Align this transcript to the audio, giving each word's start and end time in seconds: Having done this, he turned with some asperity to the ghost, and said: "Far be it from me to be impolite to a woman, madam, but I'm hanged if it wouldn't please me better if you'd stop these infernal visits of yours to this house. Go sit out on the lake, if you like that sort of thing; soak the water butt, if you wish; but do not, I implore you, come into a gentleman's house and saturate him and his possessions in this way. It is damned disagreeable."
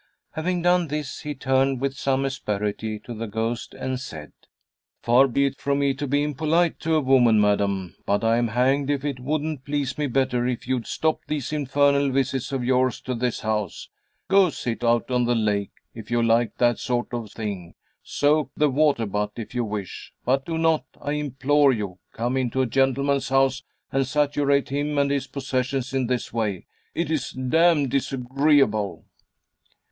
Having 0.31 0.63
done 0.63 0.87
this, 0.87 1.19
he 1.19 1.35
turned 1.35 1.79
with 1.79 1.93
some 1.93 2.25
asperity 2.25 2.97
to 3.01 3.13
the 3.13 3.27
ghost, 3.27 3.75
and 3.75 3.99
said: 3.99 4.33
"Far 5.03 5.27
be 5.27 5.45
it 5.45 5.59
from 5.61 5.77
me 5.77 5.93
to 5.93 6.07
be 6.07 6.23
impolite 6.23 6.79
to 6.79 6.95
a 6.95 6.99
woman, 7.01 7.39
madam, 7.39 7.95
but 8.07 8.23
I'm 8.23 8.47
hanged 8.47 8.89
if 8.89 9.05
it 9.05 9.19
wouldn't 9.19 9.63
please 9.63 9.99
me 9.99 10.07
better 10.07 10.47
if 10.47 10.67
you'd 10.67 10.87
stop 10.87 11.19
these 11.27 11.53
infernal 11.53 12.09
visits 12.09 12.51
of 12.51 12.63
yours 12.65 12.99
to 13.01 13.13
this 13.13 13.41
house. 13.41 13.89
Go 14.27 14.49
sit 14.49 14.83
out 14.83 15.11
on 15.11 15.25
the 15.25 15.35
lake, 15.35 15.69
if 15.93 16.09
you 16.09 16.23
like 16.23 16.57
that 16.57 16.79
sort 16.79 17.13
of 17.13 17.31
thing; 17.31 17.75
soak 18.01 18.49
the 18.57 18.71
water 18.71 19.05
butt, 19.05 19.33
if 19.35 19.53
you 19.53 19.63
wish; 19.63 20.13
but 20.25 20.47
do 20.47 20.57
not, 20.57 20.83
I 20.99 21.11
implore 21.11 21.71
you, 21.71 21.99
come 22.11 22.37
into 22.37 22.63
a 22.63 22.65
gentleman's 22.65 23.29
house 23.29 23.61
and 23.91 24.07
saturate 24.07 24.69
him 24.69 24.97
and 24.97 25.11
his 25.11 25.27
possessions 25.27 25.93
in 25.93 26.07
this 26.07 26.33
way. 26.33 26.65
It 26.95 27.11
is 27.11 27.29
damned 27.33 27.91
disagreeable." 27.91 29.05